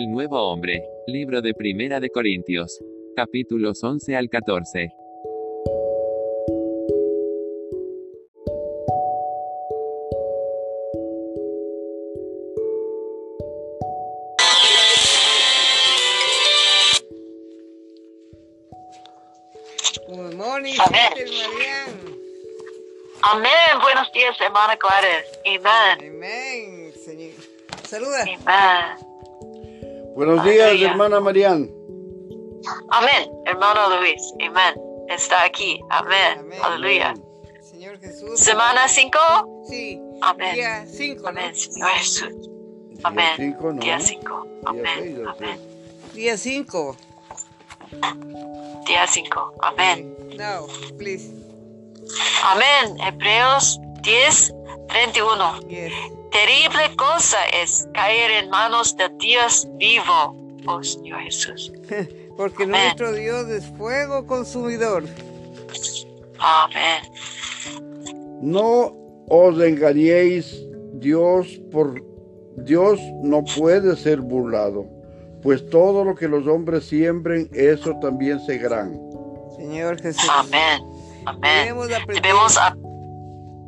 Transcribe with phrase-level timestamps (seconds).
[0.00, 0.82] El nuevo hombre.
[1.06, 2.80] Libro de Primera de Corintios.
[3.14, 4.94] Capítulos 11 al 14.
[20.08, 21.12] Good morning, Amén.
[23.20, 23.50] Amén.
[23.82, 25.26] Buenos días, hermana Gladys.
[25.44, 26.14] Amén.
[26.14, 27.34] Amén, Señor.
[27.86, 28.22] Saluda.
[28.46, 29.09] Amén.
[30.20, 30.90] Buenos días, Aleluya.
[30.90, 31.70] hermana Marian.
[32.90, 33.30] Amén.
[33.46, 34.20] Hermano Luis.
[34.46, 34.74] Amén.
[35.08, 35.80] Está aquí.
[35.88, 36.40] Amén.
[36.40, 36.58] Amén.
[36.62, 37.14] Aleluya.
[37.62, 38.38] Señor Jesús.
[38.38, 39.18] Semana 5.
[39.66, 39.98] Sí.
[40.20, 40.54] Amén.
[40.56, 41.28] Día 5, ¿no?
[41.30, 42.34] Amén, Señor Jesús.
[42.90, 43.32] Día Amén.
[43.34, 43.80] cinco, ¿no?
[43.80, 44.46] Día 5.
[44.72, 45.26] Día seis, Amén.
[45.26, 45.60] ¿o Amén.
[46.12, 46.96] Día 5.
[48.86, 49.54] Día 5.
[49.62, 50.16] Amén.
[50.36, 50.66] No,
[50.98, 51.32] please.
[52.44, 53.00] Amén.
[53.00, 54.52] Hebreos 10,
[54.88, 55.60] 31.
[55.66, 55.94] Yes.
[56.30, 61.72] Terrible cosa es caer en manos de Dios vivo, oh Señor Jesús.
[62.36, 62.82] Porque Amén.
[62.84, 65.04] nuestro Dios es fuego consumidor.
[66.38, 67.02] Amén.
[68.40, 68.92] No
[69.28, 70.56] os engañéis,
[70.94, 72.02] Dios por
[72.56, 74.86] Dios no puede ser burlado,
[75.42, 78.98] pues todo lo que los hombres siembren, eso también segarán.
[79.56, 80.28] Señor Jesús.
[80.32, 80.80] Amén.
[81.26, 81.66] Amén.
[81.66, 82.22] Debemos aprender.
[82.22, 82.76] Debemos a-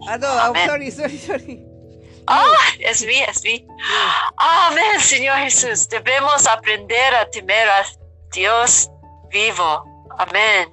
[0.09, 0.69] Ah, no, I'm Amén.
[0.69, 1.67] sorry, sorry, sorry.
[2.27, 3.67] Ah, es mí, es mí.
[4.37, 5.89] Amén, Señor Jesús.
[5.89, 7.85] Debemos aprender a temer a
[8.33, 8.91] Dios
[9.31, 9.85] vivo.
[10.19, 10.69] Amén.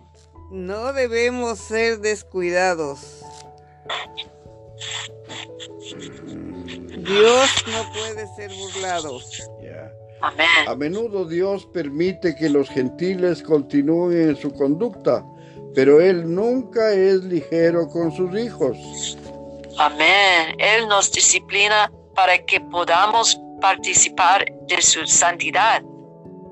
[0.52, 3.24] No debemos ser descuidados.
[7.10, 9.20] Dios no puede ser burlado.
[9.62, 9.92] Ya.
[10.22, 10.48] Amén.
[10.68, 15.26] A menudo Dios permite que los gentiles continúen en su conducta,
[15.74, 19.18] pero Él nunca es ligero con sus hijos.
[19.80, 20.58] Amén.
[20.58, 25.82] Él nos disciplina para que podamos participar de su santidad.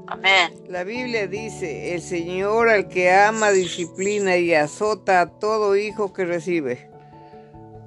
[0.08, 0.54] Amén.
[0.70, 6.24] La Biblia dice, el Señor al que ama disciplina y azota a todo hijo que
[6.24, 6.90] recibe.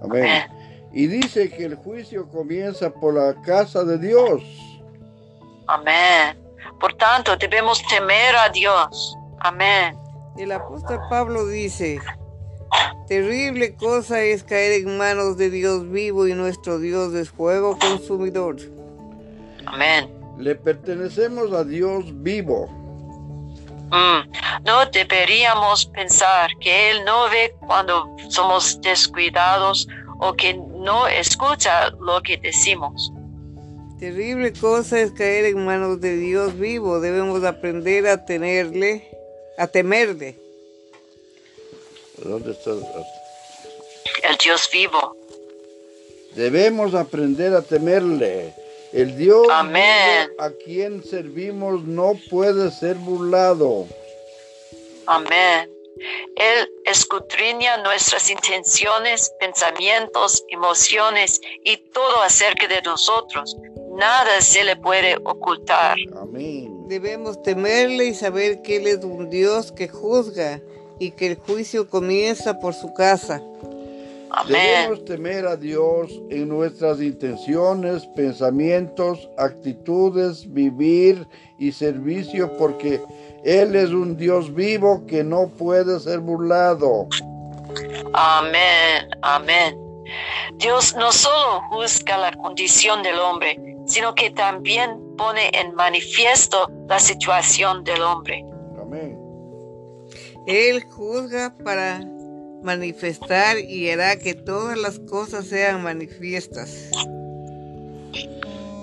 [0.03, 0.25] Amén.
[0.25, 0.45] Amén.
[0.93, 4.43] Y dice que el juicio comienza por la casa de Dios.
[5.69, 6.39] Amén.
[6.79, 9.17] Por tanto, debemos temer a Dios.
[9.39, 9.97] Amén.
[10.37, 11.99] El apóstol Pablo dice,
[13.09, 18.57] terrible cosa es caer en manos de Dios vivo y nuestro Dios es fuego consumidor.
[19.67, 20.11] Amén.
[20.39, 22.69] Le pertenecemos a Dios vivo.
[23.91, 24.31] Mm,
[24.65, 29.89] No deberíamos pensar que Él no ve cuando somos descuidados
[30.19, 33.13] o que no escucha lo que decimos.
[33.99, 37.01] Terrible cosa es caer en manos de Dios vivo.
[37.01, 39.07] Debemos aprender a tenerle,
[39.59, 40.39] a temerle.
[42.25, 42.71] ¿Dónde está?
[42.71, 45.17] El Dios vivo.
[46.35, 48.55] Debemos aprender a temerle.
[48.93, 50.31] El Dios Amén.
[50.39, 53.87] a quien servimos no puede ser burlado.
[55.07, 55.71] Amén.
[56.37, 63.57] Él escudriña nuestras intenciones, pensamientos, emociones y todo acerca de nosotros.
[63.97, 65.97] Nada se le puede ocultar.
[66.21, 66.89] Amén.
[66.89, 70.61] Debemos temerle y saber que Él es un Dios que juzga
[71.01, 73.43] y que el juicio comienza por su casa.
[74.31, 74.53] Amén.
[74.53, 81.27] Debemos temer a Dios en nuestras intenciones, pensamientos, actitudes, vivir
[81.59, 83.01] y servicio, porque
[83.45, 87.09] Él es un Dios vivo que no puede ser burlado.
[88.13, 89.77] Amén, amén.
[90.59, 97.01] Dios no solo juzga la condición del hombre, sino que también pone en manifiesto la
[97.01, 98.45] situación del hombre.
[98.81, 99.20] Amén.
[100.47, 102.01] Él juzga para
[102.63, 106.91] manifestar y hará que todas las cosas sean manifiestas.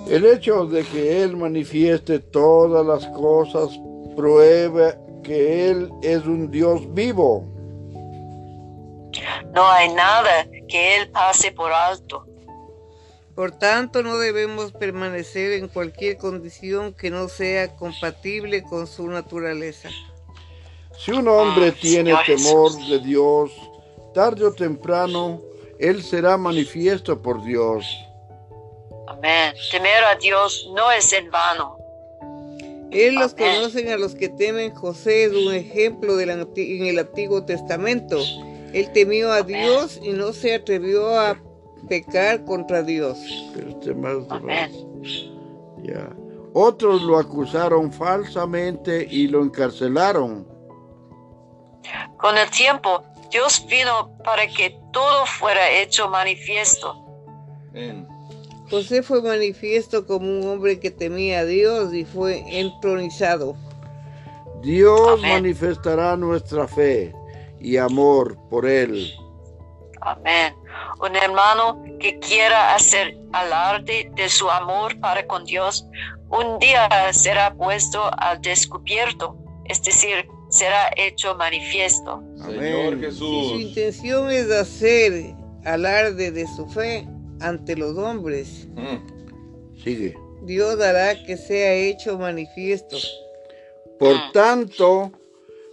[0.10, 3.78] El hecho de que Él manifieste todas las cosas
[4.16, 7.44] prueba que Él es un Dios vivo.
[9.54, 12.26] No hay nada que Él pase por alto.
[13.36, 19.90] Por tanto, no debemos permanecer en cualquier condición que no sea compatible con su naturaleza.
[20.98, 23.52] Si un hombre Ah, tiene temor de Dios,
[24.14, 25.42] tarde o temprano,
[25.80, 27.86] Él será manifiesto por Dios.
[29.08, 29.54] Amén.
[29.72, 31.78] Temer a Dios no es en vano.
[32.92, 33.56] Él los Amén.
[33.56, 34.74] conocen a los que temen.
[34.74, 38.18] José es un ejemplo del en el Antiguo Testamento.
[38.74, 39.62] Él temió a Amén.
[39.62, 41.38] Dios y no se atrevió a
[41.88, 43.18] pecar contra Dios.
[43.54, 44.72] Pero este más de Amén.
[45.84, 46.10] Ya.
[46.54, 50.48] Otros lo acusaron falsamente y lo encarcelaron.
[52.18, 56.96] Con el tiempo, Dios vino para que todo fuera hecho manifiesto.
[57.70, 58.08] Amén.
[58.70, 63.56] José fue manifiesto como un hombre que temía a Dios y fue entronizado.
[64.62, 65.34] Dios Amén.
[65.34, 67.16] manifestará nuestra fe
[67.60, 69.14] y amor por Él.
[70.02, 70.54] Amén.
[71.00, 75.86] Un hermano que quiera hacer alarde de su amor para con Dios,
[76.30, 82.24] un día será puesto al descubierto, es decir, será hecho manifiesto.
[82.38, 83.12] Señor Amén.
[83.12, 83.62] Si su Jesús.
[83.62, 85.34] intención es hacer
[85.66, 87.08] alarde de su fe
[87.42, 89.18] ante los hombres, Mm.
[89.84, 90.18] Sigue.
[90.44, 92.98] Dios hará que sea hecho manifiesto.
[94.00, 94.32] Por Mm.
[94.34, 95.12] tanto,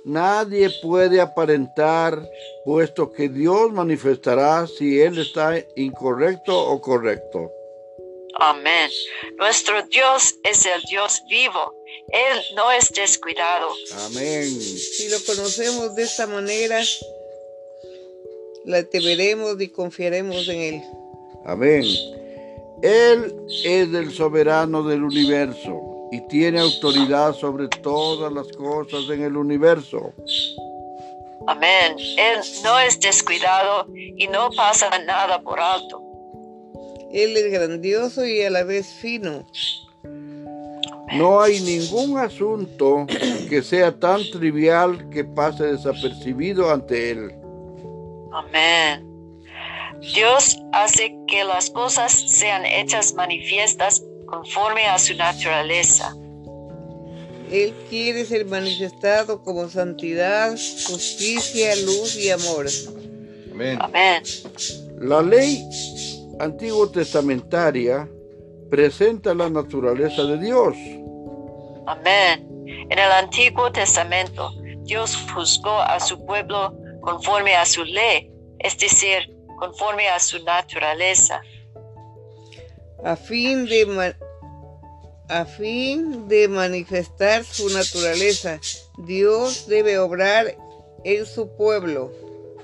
[0.05, 2.23] nadie puede aparentar,
[2.65, 7.50] puesto que Dios manifestará si Él está incorrecto o correcto.
[8.41, 8.91] Amén.
[9.38, 11.73] Nuestro Dios es el Dios vivo.
[12.08, 13.69] Él no es descuidado.
[14.06, 14.49] Amén.
[14.49, 16.81] Si lo conocemos de esta manera,
[18.64, 20.82] la temeremos y confiaremos en Él.
[21.44, 21.85] Amén.
[22.82, 29.37] Él es el soberano del universo y tiene autoridad sobre todas las cosas en el
[29.37, 30.12] universo.
[31.47, 31.97] Amén.
[31.99, 36.02] Él no es descuidado y no pasa nada por alto.
[37.12, 39.47] Él es grandioso y a la vez fino.
[41.12, 43.06] No hay ningún asunto
[43.48, 47.34] que sea tan trivial que pase desapercibido ante Él.
[48.32, 49.06] Amén.
[50.00, 56.14] Dios hace que las cosas sean hechas manifiestas conforme a su naturaleza.
[57.50, 62.66] Él quiere ser manifestado como santidad, justicia, luz y amor.
[63.52, 63.78] Amén.
[63.80, 64.22] Amén.
[64.98, 65.62] La ley
[66.40, 68.08] antiguo testamentaria
[68.75, 70.75] presenta la naturaleza de Dios.
[71.87, 72.44] Amén.
[72.91, 74.50] En el Antiguo Testamento,
[74.82, 81.41] Dios juzgó a su pueblo conforme a su ley, es decir, conforme a su naturaleza.
[83.05, 84.17] A fin de,
[85.29, 88.59] a fin de manifestar su naturaleza,
[88.99, 90.53] Dios debe obrar
[91.05, 92.11] en su pueblo.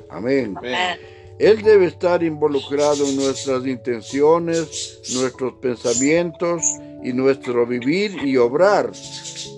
[0.09, 0.57] Amén.
[0.59, 0.99] Amén.
[1.41, 6.63] Él debe estar involucrado en nuestras intenciones, nuestros pensamientos
[7.03, 8.93] y nuestro vivir y obrar.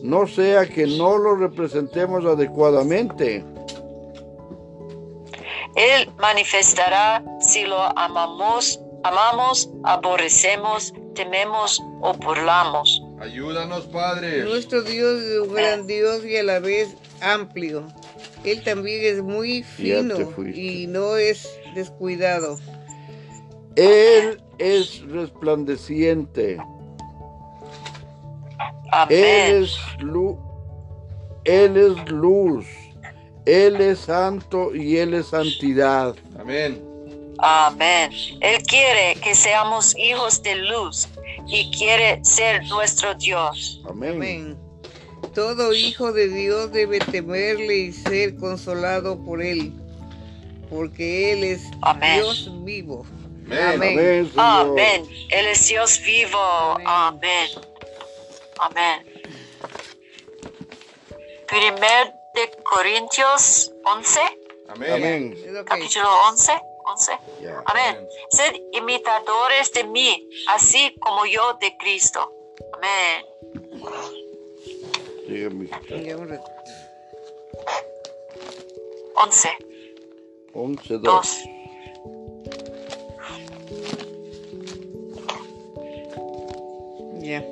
[0.04, 3.44] No sea que no lo representemos adecuadamente.
[5.74, 13.02] Él manifestará si lo amamos, amamos, aborrecemos, tememos o burlamos.
[13.18, 14.44] Ayúdanos, Padre.
[14.44, 17.88] Nuestro Dios es un gran Dios y a la vez amplio.
[18.44, 20.14] Él también es muy fino
[20.54, 22.58] y no es descuidado.
[23.76, 26.58] Él es resplandeciente.
[29.08, 30.38] Él es, lu-
[31.44, 32.66] él es luz.
[33.44, 36.14] Él es santo y Él es santidad.
[36.38, 36.80] Amén.
[37.38, 38.12] Amén.
[38.40, 41.08] Él quiere que seamos hijos de luz
[41.48, 43.82] y quiere ser nuestro Dios.
[43.88, 44.12] Amén.
[44.14, 44.58] Amén.
[45.34, 49.72] Todo hijo de Dios debe temerle y ser consolado por él,
[50.72, 52.22] porque él es Amén.
[52.22, 53.04] Dios vivo.
[53.46, 53.82] Amén.
[53.82, 54.32] Amén.
[54.36, 55.06] Amén.
[55.30, 56.38] Él es Dios vivo.
[56.86, 57.50] Amén.
[58.58, 59.00] Amén.
[59.04, 59.06] Amén.
[61.46, 64.20] Primer de Corintios 11,
[64.68, 65.36] Amén.
[65.66, 66.52] Capítulo 11.
[66.84, 67.12] 11.
[67.42, 67.62] Ya.
[67.66, 68.08] Amén.
[68.30, 72.32] Sed imitadores de mí, así como yo de Cristo.
[72.72, 73.26] Amén.
[76.28, 76.50] Rato.
[79.14, 79.48] 11,
[80.54, 81.02] 11, 2.
[81.02, 81.44] 2.
[87.22, 87.44] Ya.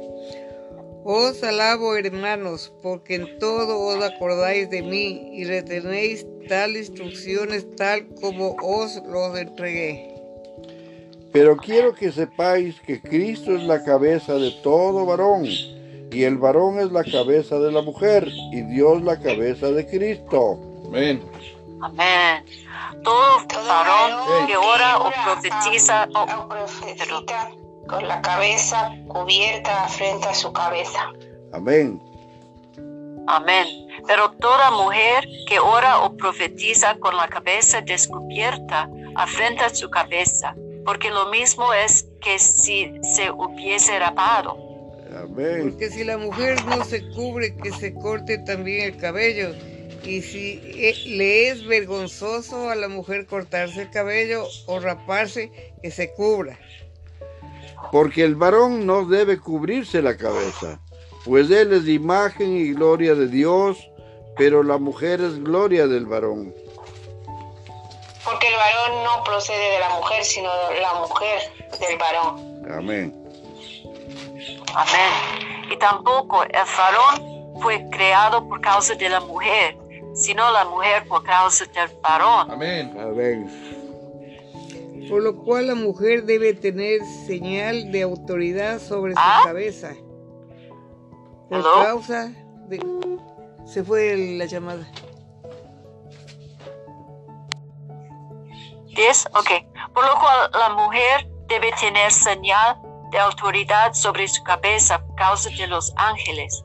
[1.05, 8.07] Os alabo, hermanos, porque en todo os acordáis de mí y retenéis tal instrucciones tal
[8.21, 10.15] como os los entregué.
[11.33, 16.81] Pero quiero que sepáis que Cristo es la cabeza de todo varón, y el varón
[16.81, 20.59] es la cabeza de la mujer, y Dios la cabeza de Cristo.
[20.87, 21.21] Amén.
[21.83, 22.45] Amén.
[23.03, 27.51] Todo varón que ora o ora profetiza, o profetiza
[27.89, 31.11] con la cabeza cubierta frente a su cabeza.
[31.53, 32.01] Amén.
[33.27, 33.67] amén.
[34.07, 41.11] Pero toda mujer que ora o profetiza con la cabeza descubierta afrenta su cabeza, porque
[41.11, 44.57] lo mismo es que si se hubiese rapado.
[45.17, 45.71] Amén.
[45.71, 49.55] Porque si la mujer no se cubre, que se corte también el cabello.
[50.05, 55.91] Y si eh, le es vergonzoso a la mujer cortarse el cabello o raparse, que
[55.91, 56.59] se cubra.
[57.93, 60.81] Porque el varón no debe cubrirse la cabeza,
[61.25, 63.79] pues él es imagen y gloria de Dios,
[64.37, 66.55] pero la mujer es gloria del varón.
[68.25, 70.49] Porque el varón no procede de la mujer, sino
[70.81, 71.41] la mujer
[71.81, 72.63] del varón.
[72.71, 73.21] Amén.
[74.75, 75.71] Amén.
[75.71, 79.77] Y tampoco el varón fue creado por causa de la mujer,
[80.15, 82.51] sino la mujer por causa del varón.
[82.51, 82.97] Amén.
[82.99, 83.81] Amén.
[85.09, 89.43] Por lo cual la mujer debe tener señal de autoridad sobre su ¿Ah?
[89.45, 89.93] cabeza.
[91.49, 91.83] Por ¿Aló?
[91.83, 92.33] causa
[92.69, 92.81] de...
[93.67, 94.87] Se fue la llamada.
[98.95, 99.27] 10.
[99.35, 99.51] Ok.
[99.95, 102.77] Por lo cual la mujer debe tener señal
[103.11, 106.65] de autoridad sobre su cabeza por causa de los ángeles.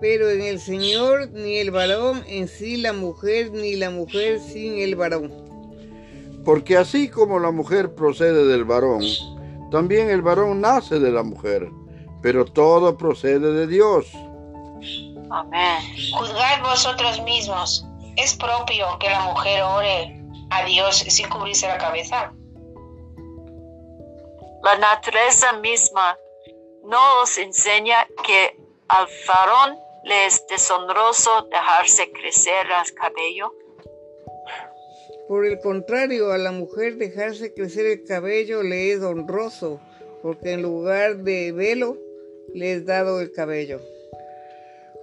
[0.00, 4.78] Pero en el Señor ni el varón en sí la mujer, ni la mujer sin
[4.78, 5.32] el varón.
[6.44, 9.02] Porque así como la mujer procede del varón,
[9.70, 11.68] también el varón nace de la mujer,
[12.22, 14.06] pero todo procede de Dios.
[15.30, 15.78] Amén.
[16.12, 17.86] Juzgad vosotros mismos.
[18.16, 22.32] ¿Es propio que la mujer ore a Dios sin cubrirse la cabeza?
[24.62, 26.16] La naturaleza misma
[26.84, 28.56] no os enseña que
[28.88, 33.52] al varón le es deshonroso dejarse crecer el cabello.
[35.28, 39.80] Por el contrario, a la mujer dejarse crecer el cabello le es honroso,
[40.22, 41.96] porque en lugar de velo
[42.52, 43.80] le es dado el cabello.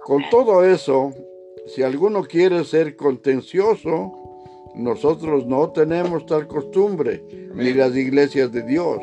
[0.04, 1.12] Con todo eso,
[1.66, 4.12] si alguno quiere ser contencioso,
[4.74, 7.22] nosotros no tenemos tal costumbre,
[7.54, 8.98] ni las iglesias de Dios.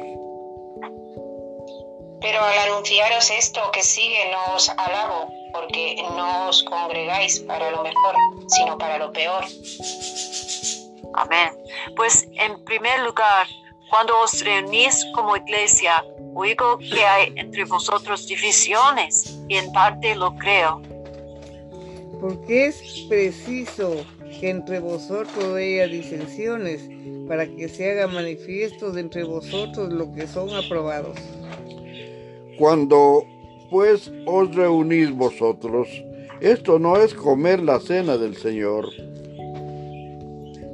[2.22, 7.84] Pero al anunciaros esto que sigue no os alabo, porque no os congregáis para lo
[7.84, 8.16] mejor,
[8.48, 9.44] sino para lo peor.
[11.14, 11.50] Amén.
[11.96, 13.48] Pues en primer lugar,
[13.90, 20.36] cuando os reunís como iglesia, oigo que hay entre vosotros divisiones y en parte lo
[20.36, 20.82] creo.
[22.20, 24.06] Porque es preciso
[24.40, 26.90] que entre vosotros haya disensiones,
[27.28, 31.18] para que se haga manifiesto de entre vosotros lo que son aprobados.
[32.58, 33.26] Cuando
[33.76, 35.90] pues os reunís vosotros,
[36.40, 38.90] esto no es comer la cena del Señor.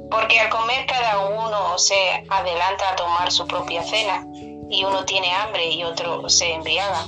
[0.08, 4.24] Porque al comer cada uno se adelanta a tomar su propia cena,
[4.70, 7.04] y uno tiene hambre y otro se embriaga.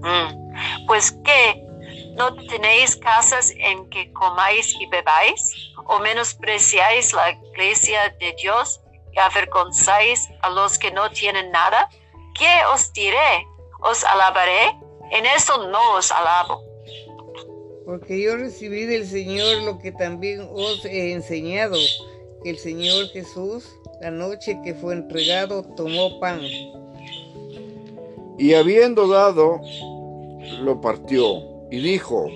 [0.00, 0.86] Mm.
[0.86, 1.62] Pues que
[2.16, 8.80] no tenéis casas en que comáis y bebáis, o menospreciáis la iglesia de Dios
[9.12, 11.90] y avergonzáis a los que no tienen nada.
[12.34, 13.51] ¿Qué os diré?
[13.82, 14.78] ¿Os alabaré?
[15.10, 16.62] En eso no os alabo.
[17.84, 21.76] Porque yo recibí del Señor lo que también os he enseñado,
[22.42, 23.64] que el Señor Jesús,
[24.00, 26.40] la noche que fue entregado, tomó pan.
[28.38, 29.60] Y habiendo dado,
[30.60, 32.26] lo partió y dijo,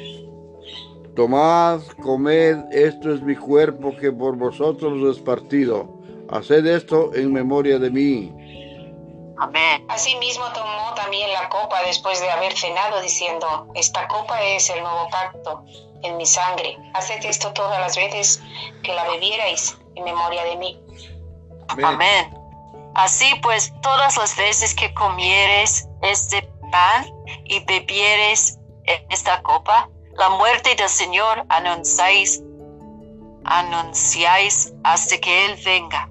[1.14, 5.88] Tomad, comed, esto es mi cuerpo que por vosotros es partido.
[6.28, 8.32] Haced esto en memoria de mí.
[9.38, 9.86] Amén.
[9.88, 15.08] Asimismo tomó también la copa después de haber cenado, diciendo, Esta copa es el nuevo
[15.10, 15.64] pacto
[16.02, 16.78] en mi sangre.
[16.94, 18.40] Haced esto todas las veces
[18.82, 20.80] que la bebierais en memoria de mí.
[21.82, 22.34] Amén.
[22.94, 27.06] Así pues, todas las veces que comieres este pan
[27.44, 28.58] y bebieres
[29.10, 32.42] esta copa, la muerte del Señor anunciáis,
[33.44, 36.10] anunciáis hasta que Él venga.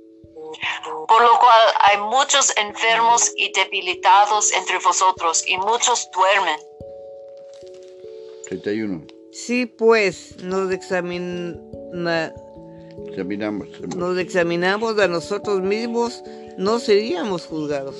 [1.07, 6.57] Por lo cual hay muchos enfermos y debilitados entre vosotros y muchos duermen.
[8.47, 9.03] 31.
[9.31, 12.33] Si pues nos, examina-
[13.07, 13.67] Examinamos.
[13.95, 16.21] nos examinamos a nosotros mismos,
[16.57, 17.95] no seríamos juzgados.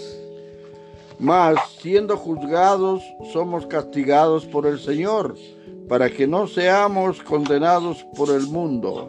[1.20, 5.36] Mas, siendo juzgados, somos castigados por el Señor,
[5.88, 9.08] para que no seamos condenados por el mundo.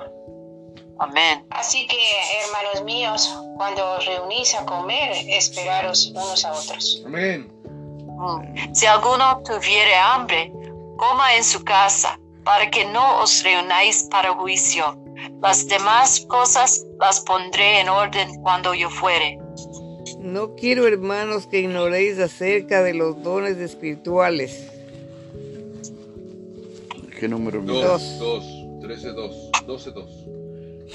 [1.02, 1.44] Amén.
[1.50, 1.98] Así que,
[2.44, 7.02] hermanos míos, cuando os reunís a comer, esperaros unos a otros.
[7.04, 7.50] Amén.
[7.64, 8.72] Mm.
[8.72, 10.52] Si alguno tuviere hambre,
[10.96, 14.96] coma en su casa, para que no os reunáis para juicio.
[15.40, 19.40] Las demás cosas las pondré en orden cuando yo fuere.
[20.20, 24.68] No quiero, hermanos, que ignoréis acerca de los dones espirituales.
[27.18, 27.60] ¿Qué número?
[27.60, 28.44] Dos, dos,
[28.80, 30.08] trece, dos, doce, dos.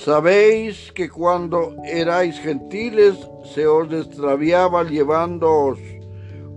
[0.03, 3.15] Sabéis que cuando erais gentiles
[3.53, 5.79] se os extraviaba llevándoos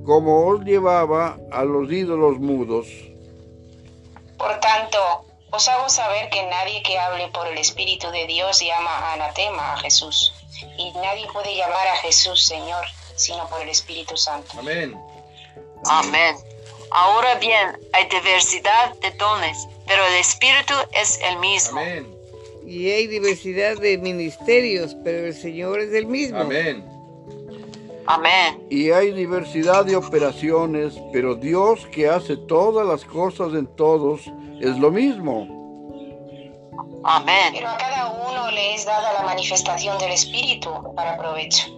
[0.04, 2.87] como os llevaba a los ídolos mudos.
[4.38, 4.99] Por tanto,
[5.50, 9.76] os hago saber que nadie que hable por el Espíritu de Dios llama anatema a
[9.78, 10.32] Jesús,
[10.76, 12.85] y nadie puede llamar a Jesús Señor,
[13.16, 14.52] sino por el Espíritu Santo.
[14.59, 15.00] Amén.
[15.87, 16.37] Amén.
[16.92, 21.80] Ahora bien, hay diversidad de dones, pero el Espíritu es el mismo.
[21.80, 22.20] Amén.
[22.71, 26.39] Y hay diversidad de ministerios, pero el Señor es el mismo.
[26.39, 26.89] Amén.
[28.07, 28.65] Amén.
[28.71, 34.21] Y hay diversidad de operaciones, pero Dios que hace todas las cosas en todos
[34.61, 35.49] es lo mismo.
[37.03, 37.55] Amén.
[37.55, 41.77] Pero a cada uno le es dada la manifestación del Espíritu para provecho.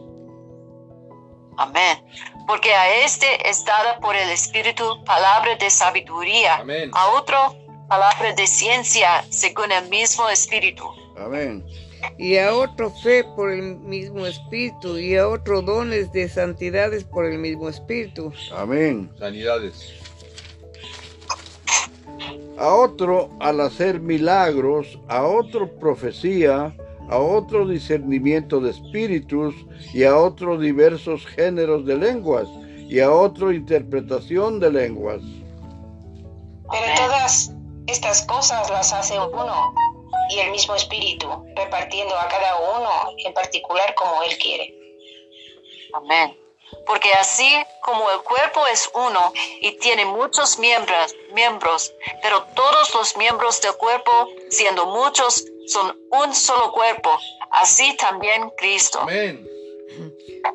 [1.57, 2.05] Amén.
[2.47, 6.91] Porque a este es dada por el Espíritu palabra de sabiduría, Amén.
[6.93, 7.62] a otro
[7.93, 10.85] palabra de ciencia según el mismo Espíritu,
[11.19, 11.63] Amén.
[12.17, 17.27] Y a otro fe por el mismo Espíritu, y a otro dones de santidades por
[17.27, 18.33] el mismo Espíritu.
[18.57, 19.11] Amén.
[19.19, 19.93] Sanidades.
[22.57, 26.75] A otro al hacer milagros, a otro profecía,
[27.11, 29.55] a otro discernimiento de espíritus
[29.93, 32.49] y a otro diversos géneros de lenguas
[32.89, 35.21] y a otro interpretación de lenguas.
[36.71, 37.53] Pero todas
[37.87, 39.75] estas cosas las hace uno
[40.31, 44.75] y el mismo Espíritu, repartiendo a cada uno en particular como Él quiere.
[45.95, 46.39] Amén.
[46.87, 47.51] Porque así
[47.83, 53.75] como el cuerpo es uno y tiene muchos miembros, miembros, pero todos los miembros del
[53.75, 57.11] cuerpo, siendo muchos, son un solo cuerpo,
[57.51, 59.01] así también Cristo.
[59.01, 59.47] Amén.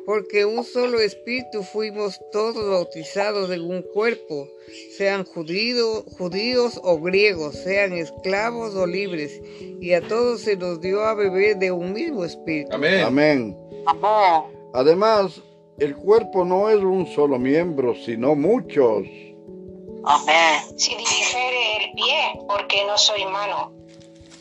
[0.04, 4.48] Porque un solo espíritu fuimos todos bautizados en un cuerpo,
[4.96, 9.40] sean judío- judíos o griegos, sean esclavos o libres,
[9.80, 12.74] y a todos se nos dio a beber de un mismo espíritu.
[12.74, 13.00] Amén.
[13.04, 13.56] Amén.
[13.86, 14.42] Amén.
[14.74, 15.40] Además,
[15.78, 19.04] el cuerpo no es un solo miembro, sino muchos.
[20.04, 20.60] Amén.
[20.76, 23.72] Si dijere el pie, porque no soy mano,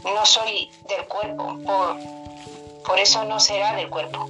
[0.04, 1.96] no soy del cuerpo, por,
[2.86, 4.30] por eso no será del cuerpo.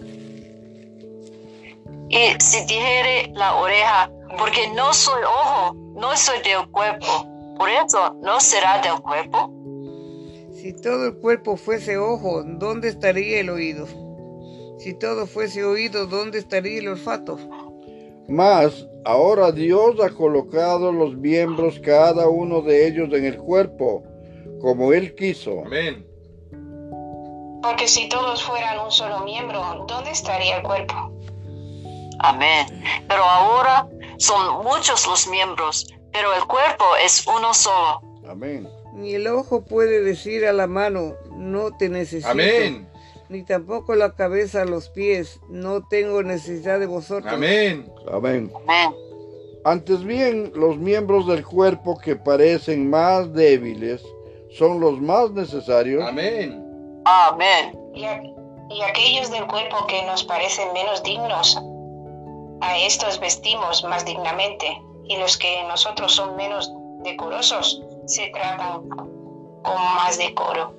[2.09, 7.05] Y si dijere la oreja, porque no soy ojo, no soy del cuerpo,
[7.57, 9.51] por eso no será del cuerpo.
[10.53, 13.87] Si todo el cuerpo fuese ojo, ¿dónde estaría el oído?
[14.79, 17.37] Si todo fuese oído, ¿dónde estaría el olfato?
[18.27, 24.03] Mas ahora Dios ha colocado los miembros cada uno de ellos en el cuerpo,
[24.61, 25.63] como Él quiso.
[25.65, 26.05] Amén.
[27.61, 31.16] Porque si todos fueran un solo miembro, ¿dónde estaría el cuerpo?
[32.19, 32.65] Amén.
[33.07, 38.01] Pero ahora son muchos los miembros, pero el cuerpo es uno solo.
[38.29, 38.67] Amén.
[38.93, 42.29] Ni el ojo puede decir a la mano, no te necesito.
[42.29, 42.87] Amén.
[43.29, 47.31] Ni tampoco la cabeza a los pies, no tengo necesidad de vosotros.
[47.33, 47.91] Amén.
[48.11, 48.51] Amén.
[48.67, 48.95] Amén.
[49.65, 54.01] Antes bien, los miembros del cuerpo que parecen más débiles
[54.57, 56.03] son los más necesarios.
[56.07, 56.63] Amén.
[57.05, 57.77] Amén.
[57.93, 58.21] Y, a-
[58.69, 61.59] y aquellos del cuerpo que nos parecen menos dignos,
[62.61, 66.71] a estos vestimos más dignamente, y los que nosotros son menos
[67.03, 70.75] decorosos, se tratan con más decoro.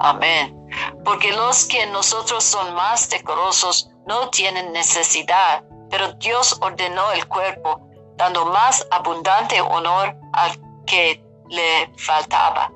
[0.00, 0.56] Amén.
[1.04, 7.80] Porque los que nosotros son más decorosos no tienen necesidad, pero Dios ordenó el cuerpo,
[8.16, 10.50] dando más abundante honor al
[10.86, 12.72] que le faltaba.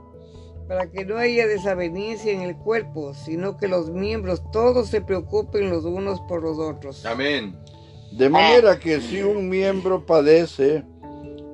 [0.68, 5.70] Para que no haya desaveniencia en el cuerpo, sino que los miembros todos se preocupen
[5.70, 7.04] los unos por los otros.
[7.04, 7.58] Amén.
[8.12, 10.84] De manera que si un miembro padece,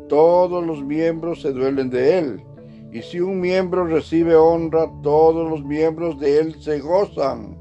[0.09, 2.45] todos los miembros se duelen de él.
[2.93, 7.57] Y si un miembro recibe honra, todos los miembros de él se gozan.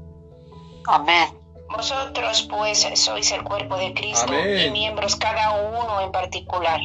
[0.86, 1.28] Amén.
[1.74, 4.66] Vosotros pues sois el cuerpo de Cristo Amén.
[4.66, 6.80] y miembros cada uno en particular.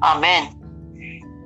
[0.00, 0.58] Amén.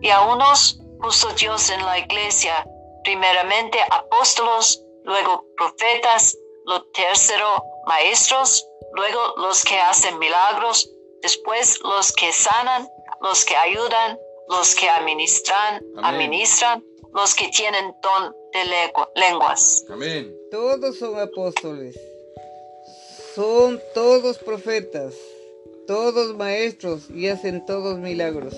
[0.00, 2.66] Y a unos puso Dios en la iglesia,
[3.04, 10.90] primeramente apóstolos, luego profetas, lo tercero maestros, luego los que hacen milagros,
[11.22, 12.88] después los que sanan,
[13.20, 14.18] los que ayudan,
[14.48, 16.04] los que administran, Amén.
[16.04, 19.84] administran, los que tienen don de lengua- lenguas.
[19.90, 20.34] Amén.
[20.50, 21.98] Todos son apóstoles,
[23.34, 25.14] son todos profetas,
[25.86, 28.54] todos maestros y hacen todos milagros.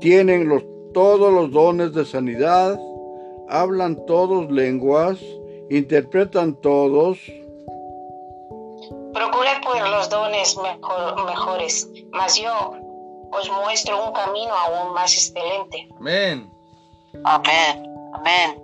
[0.00, 2.78] Tienen los, todos los dones de sanidad,
[3.48, 5.18] hablan todos lenguas,
[5.70, 7.18] interpretan todos.
[9.30, 12.52] Procurad pues los dones mejor- mejores, mas yo
[13.32, 15.88] os muestro un camino aún más excelente.
[15.98, 16.50] Amén.
[17.24, 17.90] Amén.
[18.14, 18.62] Amén.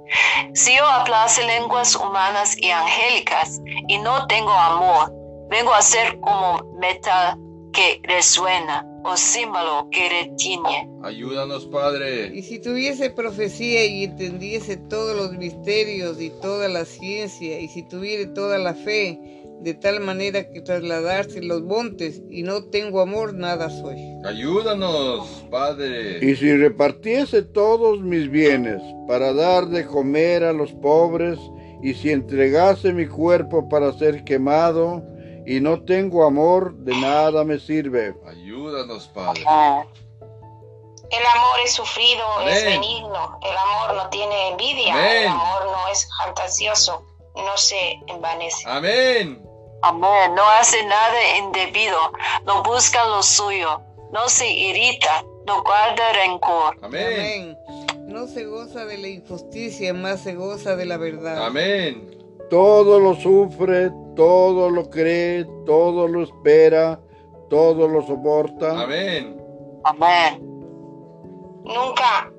[0.54, 5.12] Si yo hablase lenguas humanas y angélicas y no tengo amor,
[5.48, 7.36] vengo a ser como metal
[7.72, 10.88] que resuena o símbolo que retiene.
[11.02, 12.26] Ayúdanos, Padre.
[12.34, 17.82] Y si tuviese profecía y entendiese todos los misterios y toda la ciencia, y si
[17.82, 23.34] tuviere toda la fe, de tal manera que trasladarse los montes, y no tengo amor,
[23.34, 23.96] nada soy.
[24.24, 26.18] Ayúdanos, Padre.
[26.24, 31.38] Y si repartiese todos mis bienes para dar de comer a los pobres,
[31.82, 35.02] y si entregase mi cuerpo para ser quemado,
[35.46, 38.14] y no tengo amor, de nada me sirve.
[38.26, 39.42] Ayúdanos, Padre.
[41.10, 43.38] El amor es sufrido, es benigno.
[43.42, 44.94] El amor no tiene envidia.
[44.94, 45.22] Amén.
[45.22, 47.04] El amor no es fantasioso.
[47.34, 48.62] No se envanece.
[48.66, 49.49] Amén.
[49.82, 50.34] Amén.
[50.34, 51.98] No hace nada indebido,
[52.44, 53.80] no busca lo suyo,
[54.12, 56.78] no se irrita, no guarda rencor.
[56.82, 57.06] Amén.
[57.06, 57.58] Amén.
[58.06, 61.46] No se goza de la injusticia, más se goza de la verdad.
[61.46, 62.18] Amén.
[62.50, 67.00] Todo lo sufre, todo lo cree, todo lo espera,
[67.48, 68.82] todo lo soporta.
[68.82, 69.40] Amén.
[69.84, 70.40] Amén.
[71.62, 72.32] Nunca,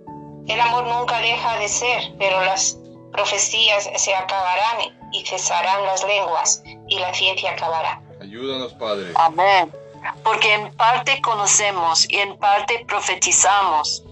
[0.48, 2.78] el amor nunca deja de ser, pero las
[3.14, 8.02] profecías se acabarán y cesarán las lenguas y la ciencia acabará.
[8.21, 9.12] Ayúdanos, Padre.
[9.15, 9.71] Amén.
[10.24, 14.04] Porque en parte conocemos y en parte profetizamos.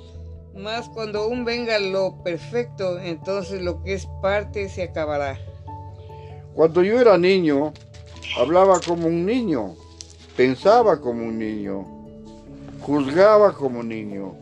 [0.56, 5.40] Mas cuando aún venga lo perfecto, entonces lo que es parte se acabará.
[6.54, 7.72] Cuando yo era niño,
[8.38, 9.76] hablaba como un niño,
[10.36, 11.86] pensaba como un niño,
[12.82, 14.36] juzgaba como niño.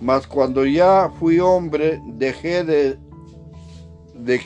[0.00, 2.98] Mas cuando ya fui hombre, dejé de,
[4.14, 4.40] de,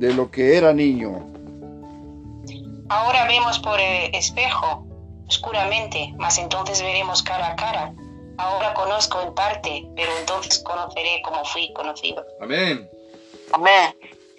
[0.00, 1.20] de lo que era niño.
[2.88, 4.86] Ahora vemos por el espejo,
[5.28, 7.92] oscuramente, mas entonces veremos cara a cara.
[8.38, 12.24] Ahora conozco en parte, pero entonces conoceré como fui conocido.
[12.40, 12.88] Amén.
[13.52, 13.94] Amén.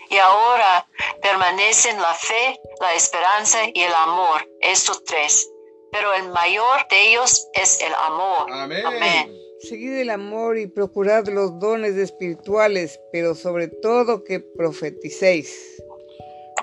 [0.10, 0.86] Y ahora
[1.22, 5.48] permanecen la fe, la esperanza y el amor, estos tres.
[5.92, 8.52] Pero el mayor de ellos es el amor.
[8.52, 8.86] Amén.
[8.86, 9.41] Amén.
[9.62, 15.84] Seguid el amor y procurad los dones espirituales, pero sobre todo que profeticéis.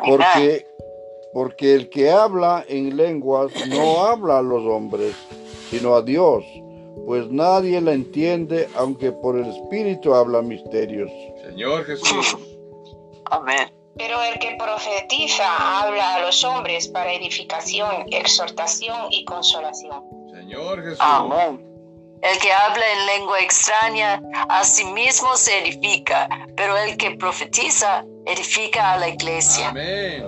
[0.05, 0.67] Porque,
[1.33, 5.15] porque el que habla en lenguas no habla a los hombres,
[5.71, 6.45] sino a Dios,
[7.07, 11.11] pues nadie la entiende, aunque por el Espíritu habla misterios.
[11.47, 12.37] Señor Jesús.
[13.27, 13.73] Amén.
[13.97, 20.05] Pero el que profetiza habla a los hombres para edificación, exhortación y consolación.
[20.33, 20.99] Señor Jesús.
[21.01, 21.68] Amén.
[22.23, 28.05] El que habla en lengua extraña a sí mismo se edifica, pero el que profetiza
[28.27, 29.69] edifica a la iglesia.
[29.69, 30.25] Amén.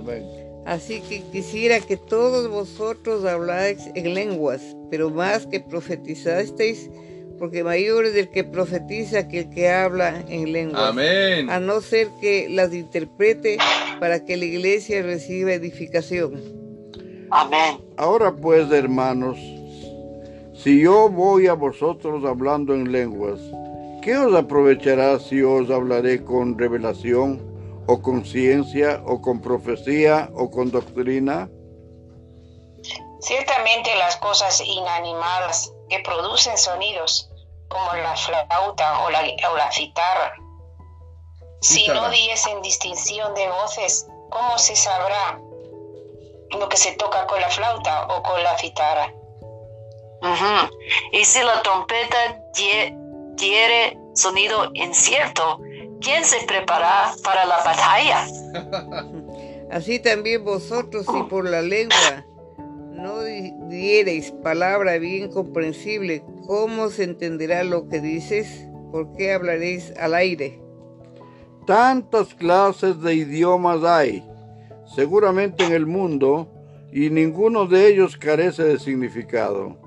[0.67, 6.91] Así que quisiera que todos vosotros habláis en lenguas, pero más que profetizasteis,
[7.39, 10.91] porque mayor es el que profetiza que el que habla en lenguas.
[10.91, 11.51] Amén.
[11.51, 13.57] A no ser que las interprete
[13.99, 16.41] para que la iglesia reciba edificación.
[17.31, 17.81] Amén.
[17.97, 19.39] Ahora pues, hermanos,
[20.63, 23.41] si yo voy a vosotros hablando en lenguas,
[24.03, 27.41] ¿qué os aprovechará si os hablaré con revelación,
[27.87, 31.49] o con ciencia, o con profecía, o con doctrina?
[33.21, 37.31] Ciertamente las cosas inanimadas que producen sonidos,
[37.69, 40.35] como la flauta o la, o la citarra,
[41.61, 42.11] si no Citarra.
[42.11, 45.41] diesen distinción de voces, ¿cómo se sabrá
[46.59, 48.57] lo que se toca con la flauta o con la
[51.13, 52.17] Y si la trompeta
[52.55, 52.95] die-
[53.37, 55.61] diere sonido incierto,
[56.01, 58.27] ¿quién se prepara para la batalla?
[59.71, 62.27] Así también vosotros, si por la lengua
[62.91, 68.67] no di- diereis palabra bien comprensible, ¿cómo se entenderá lo que dices?
[68.93, 70.61] ¿Por qué hablaréis al aire?
[71.67, 74.25] Tantas clases de idiomas hay,
[74.95, 76.49] seguramente en el mundo,
[76.93, 79.80] y ninguno de ellos carece de significado.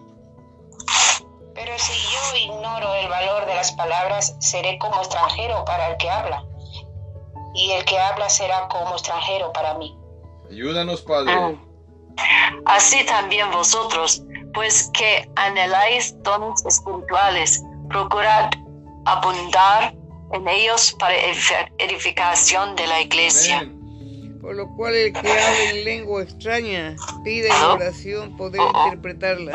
[3.63, 6.43] Las palabras, seré como extranjero para el que habla.
[7.55, 9.97] Y el que habla será como extranjero para mí.
[10.51, 11.57] Ayúdanos, Padre.
[12.65, 14.21] Así también vosotros,
[14.53, 18.49] pues que anheláis dones espirituales, procurad
[19.05, 19.95] abundar
[20.33, 23.59] en ellos para edifi- edificación de la iglesia.
[23.59, 24.39] Amén.
[24.41, 29.53] Por lo cual el que habla en lengua extraña pide en oración poder interpretarla.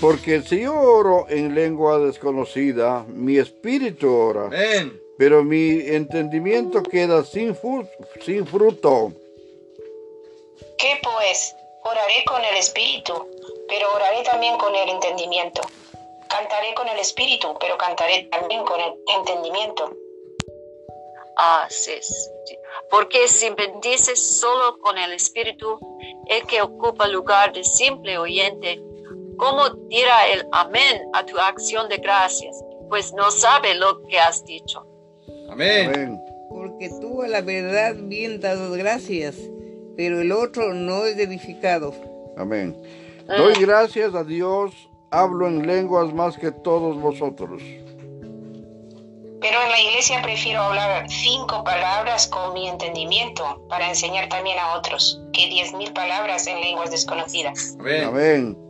[0.00, 5.00] Porque si yo oro en lengua desconocida, mi espíritu ora, Amén.
[5.18, 7.86] pero mi entendimiento queda sin, fu-
[8.24, 9.12] sin fruto.
[10.78, 11.54] ¿Qué pues?
[11.84, 13.14] Oraré con el espíritu,
[13.68, 15.62] pero oraré también con el entendimiento.
[16.28, 19.94] Cantaré con el espíritu, pero cantaré también con el entendimiento.
[21.38, 22.56] Ah, sí, sí.
[22.90, 25.78] Porque si bendices solo con el espíritu,
[26.26, 28.80] el que ocupa lugar de simple oyente,
[29.36, 32.56] ¿cómo dirá el amén a tu acción de gracias?
[32.88, 34.86] Pues no sabe lo que has dicho.
[35.50, 35.90] Amén.
[35.94, 36.20] Amén.
[36.50, 39.36] Porque tú a la verdad bien das gracias,
[39.96, 41.94] pero el otro no es edificado.
[42.36, 42.76] Amén.
[43.26, 44.72] Doy gracias a Dios,
[45.10, 47.62] hablo en lenguas más que todos vosotros.
[49.40, 54.76] Pero en la iglesia prefiero hablar cinco palabras con mi entendimiento para enseñar también a
[54.76, 57.76] otros que diez mil palabras en lenguas desconocidas.
[57.78, 58.04] Amén.
[58.04, 58.65] Amén.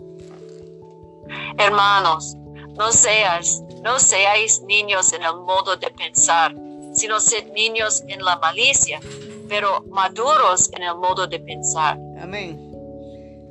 [1.58, 2.36] Hermanos,
[2.76, 6.54] no seas, no seáis niños en el modo de pensar,
[6.92, 9.00] sino sed niños en la malicia,
[9.48, 11.98] pero maduros en el modo de pensar.
[12.20, 12.66] Amén.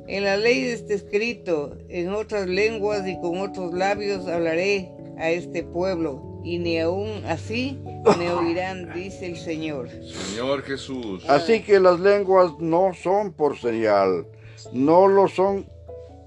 [0.08, 5.64] En la ley está escrito, en otras lenguas y con otros labios hablaré a este
[5.64, 7.80] pueblo, y ni aún así
[8.16, 9.88] me oirán, dice el Señor.
[9.90, 11.24] Señor Jesús.
[11.28, 14.28] Así que las lenguas no son por señal,
[14.72, 15.66] no lo son,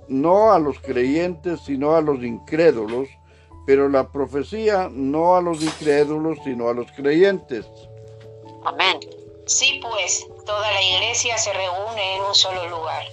[0.10, 3.08] no a los creyentes, sino a los incrédulos,
[3.66, 7.66] pero la profecía no a los incrédulos, sino a los creyentes.
[8.66, 9.00] Amén.
[9.46, 13.04] Sí, pues, toda la iglesia se reúne en un solo lugar,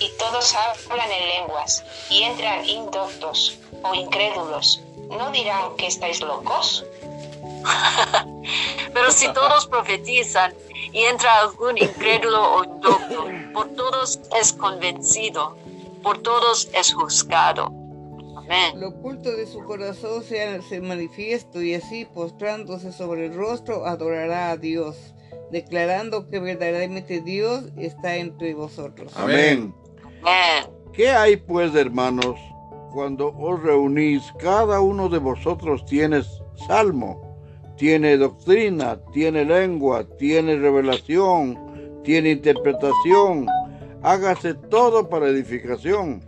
[0.00, 4.82] y todos hablan en lenguas, y entran indoctos o incrédulos.
[5.08, 6.84] ¿No dirán que estáis locos?
[8.94, 10.54] Pero si todos profetizan
[10.92, 15.56] y entra algún incrédulo o indocto, por todos es convencido,
[16.04, 17.72] por todos es juzgado.
[18.36, 18.78] Amén.
[18.78, 24.50] Lo oculto de su corazón se hace manifiesto y así postrándose sobre el rostro adorará
[24.50, 25.14] a Dios,
[25.50, 29.12] declarando que verdaderamente Dios está entre vosotros.
[29.16, 29.74] Amén.
[30.22, 30.70] Amén.
[30.92, 32.38] ¿Qué hay pues, hermanos,
[32.92, 34.22] cuando os reunís?
[34.38, 36.22] Cada uno de vosotros tiene
[36.68, 37.34] salmo,
[37.76, 41.58] tiene doctrina, tiene lengua, tiene revelación,
[42.04, 43.46] tiene interpretación.
[44.04, 46.22] Hágase todo para edificación.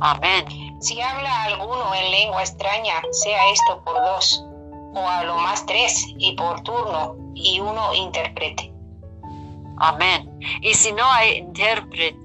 [0.00, 0.44] Amén.
[0.80, 4.44] Si habla alguno en lengua extraña, sea esto por dos,
[4.94, 8.72] o a lo más tres, y por turno, y uno interprete.
[9.78, 10.38] Amén.
[10.62, 12.16] Y si no hay intérprete,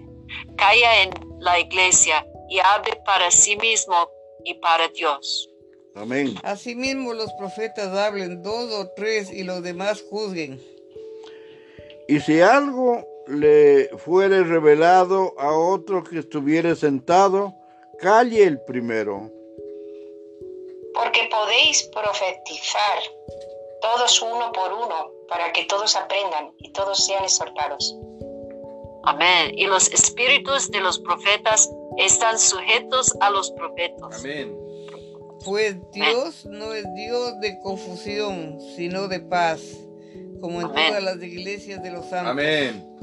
[0.55, 4.07] calla en la iglesia y hable para sí mismo
[4.45, 5.49] y para Dios.
[5.95, 6.35] Amén.
[6.43, 10.61] Asimismo los profetas hablen dos o tres y los demás juzguen.
[12.07, 17.53] Y si algo le fuere revelado a otro que estuviere sentado,
[17.99, 19.31] calle el primero.
[20.93, 22.99] Porque podéis profetizar
[23.81, 27.95] todos uno por uno, para que todos aprendan y todos sean exhortados.
[29.03, 29.53] Amén.
[29.55, 34.19] Y los espíritus de los profetas están sujetos a los profetas.
[34.19, 34.57] Amén.
[35.45, 39.61] Pues Dios no es Dios de confusión, sino de paz,
[40.41, 40.87] como en Amén.
[40.87, 42.31] todas las iglesias de los santos.
[42.31, 42.98] Amén.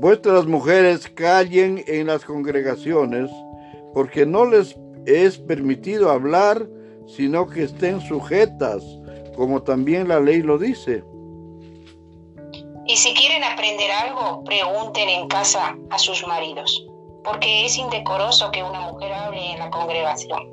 [0.00, 3.28] Vuestras mujeres callen en las congregaciones,
[3.92, 6.68] porque no les es permitido hablar,
[7.08, 8.84] sino que estén sujetas,
[9.34, 11.02] como también la ley lo dice.
[12.86, 16.86] Y si quieren aprender algo, pregunten en casa a sus maridos,
[17.24, 20.46] porque es indecoroso que una mujer hable en la congregación.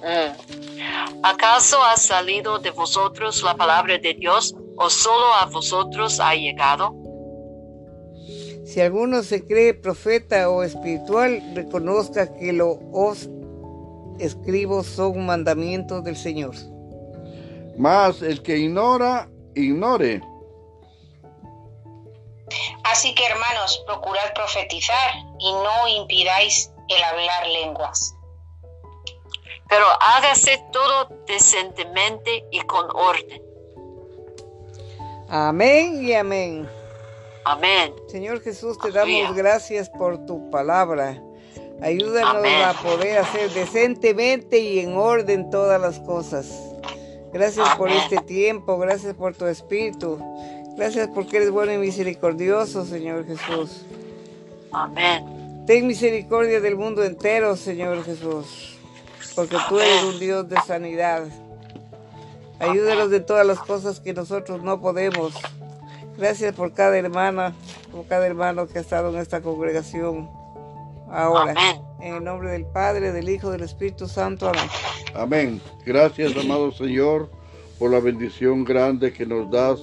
[0.00, 1.20] Mm.
[1.22, 7.03] ¿Acaso ha salido de vosotros la palabra de Dios o solo a vosotros ha llegado?
[8.74, 13.28] Si alguno se cree profeta o espiritual, reconozca que lo os
[14.18, 16.56] escribo son mandamientos del Señor.
[17.78, 20.20] Mas el que ignora, ignore.
[22.82, 28.12] Así que hermanos, procurad profetizar y no impidáis el hablar lenguas.
[29.68, 33.40] Pero hágase todo decentemente y con orden.
[35.28, 36.68] Amén y amén.
[37.44, 37.92] Amén.
[38.08, 39.24] Señor Jesús, te Amén.
[39.24, 41.22] damos gracias por tu palabra.
[41.82, 42.62] Ayúdanos Amén.
[42.62, 46.46] a poder hacer decentemente y en orden todas las cosas.
[47.32, 50.18] Gracias por este tiempo, gracias por tu espíritu.
[50.76, 53.82] Gracias porque eres bueno y misericordioso, Señor Jesús.
[54.72, 55.64] Amén.
[55.66, 58.76] Ten misericordia del mundo entero, Señor Jesús,
[59.34, 61.24] porque tú eres un Dios de sanidad.
[62.58, 65.34] Ayúdanos de todas las cosas que nosotros no podemos.
[66.16, 67.54] Gracias por cada hermana,
[67.90, 70.30] por cada hermano que ha estado en esta congregación
[71.10, 71.52] ahora.
[71.52, 71.82] Amén.
[72.00, 74.48] En el nombre del Padre, del Hijo, del Espíritu Santo.
[74.48, 74.68] Amén.
[75.14, 75.60] Amén.
[75.86, 77.30] Gracias, amado Señor,
[77.78, 79.80] por la bendición grande que nos das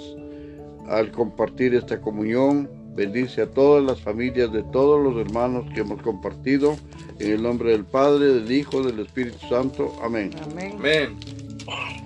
[0.90, 2.70] al compartir esta comunión.
[2.94, 6.76] Bendice a todas las familias de todos los hermanos que hemos compartido.
[7.20, 9.94] En el nombre del Padre, del Hijo, del Espíritu Santo.
[10.04, 10.32] Amén.
[10.44, 10.74] Amén.
[10.78, 11.18] Amén.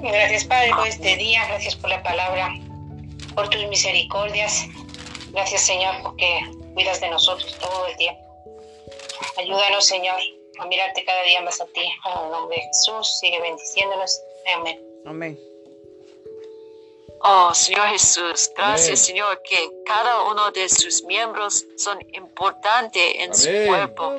[0.02, 2.54] Gracias Padre por este día, gracias por la palabra,
[3.36, 4.66] por tus misericordias.
[5.32, 6.42] Gracias Señor porque
[6.74, 8.22] cuidas de nosotros todo el tiempo.
[9.38, 10.16] Ayúdanos, Señor,
[10.60, 11.82] a mirarte cada día más a ti.
[11.82, 14.22] En el nombre de Jesús, sigue bendiciéndonos.
[14.56, 14.82] Amén.
[15.06, 15.40] Amén.
[17.28, 18.98] Oh, Señor Jesús, gracias, Amén.
[18.98, 23.68] Señor, que cada uno de sus miembros son importantes en su Amén.
[23.68, 24.14] cuerpo.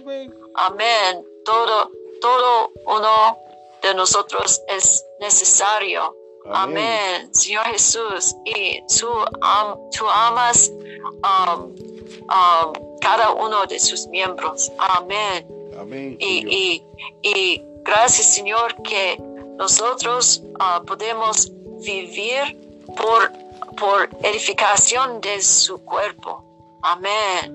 [0.54, 1.24] Amén.
[1.44, 3.38] Todo, todo uno
[3.82, 6.15] de nosotros es necesario.
[6.52, 6.78] Amén.
[6.78, 7.34] Amén.
[7.34, 9.08] Señor Jesús, y tú,
[9.40, 14.70] am- tú amas um, um, cada uno de sus miembros.
[14.78, 15.46] Amén.
[15.80, 16.16] Amén.
[16.18, 16.52] Y, Señor.
[16.52, 16.82] y,
[17.22, 19.16] y gracias, Señor, que
[19.58, 21.50] nosotros ah, podemos
[21.84, 22.56] vivir
[22.96, 23.32] por,
[23.78, 26.42] por edificación de su cuerpo.
[26.82, 27.52] Amén.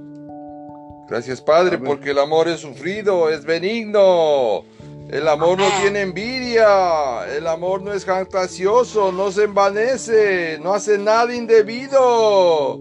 [1.08, 1.88] Gracias, Padre, Amén.
[1.88, 4.63] porque el amor es sufrido, es benigno.
[5.12, 7.28] El amor no tiene envidia.
[7.36, 12.80] El amor no es fantasioso, no se envanece, no hace nada indebido.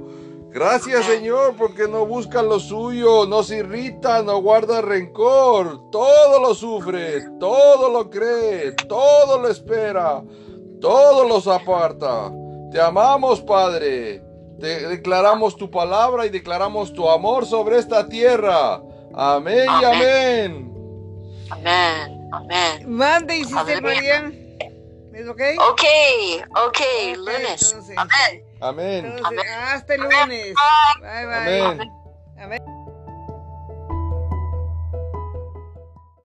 [0.51, 1.07] Gracias.
[1.07, 5.91] Señor, porque no busca lo suyo, no se irrita, no guarda rencor.
[5.91, 10.23] Todo lo sufre, todo lo cree, todo lo espera,
[10.81, 12.33] todo los aparta.
[12.71, 14.23] Te amamos, Padre.
[14.61, 18.81] Te declaramos tu palabra y declaramos tu amor sobre esta tierra.
[19.15, 20.73] Amén y amén.
[21.51, 22.20] Amén.
[22.33, 22.85] Amén.
[22.97, 24.23] Mande, Sister Aleluya.
[24.23, 24.51] Marian.
[25.13, 25.41] ¿Es ok?
[25.59, 25.83] Ok,
[26.51, 26.81] ok, Ok,
[27.17, 27.63] lunes.
[27.73, 27.97] entonces.
[27.99, 28.45] Amén.
[28.61, 29.05] Amén.
[29.07, 29.47] Entonces, Amén.
[29.49, 30.19] hasta el Amén.
[30.21, 30.55] lunes.
[31.01, 31.61] Bye, bye.
[31.63, 31.91] Amén.
[32.39, 32.63] Amén.